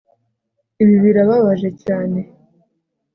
Ibi 0.83 0.97
birababaje 1.03 1.69
cyane 1.83 2.19